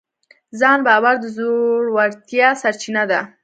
ځان 0.59 0.79
باور 0.87 1.15
د 1.21 1.25
زړورتیا 1.35 2.49
سرچینه 2.61 3.03
ده. 3.11 3.19